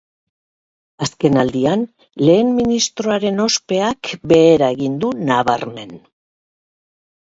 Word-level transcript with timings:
Azken 1.05 1.37
aldian, 1.41 1.83
lehen 2.23 2.51
ministroaren 2.61 3.45
ospeak 3.47 4.13
behera 4.35 4.75
egin 4.81 5.01
du, 5.07 5.17
nabarmen. 5.33 5.99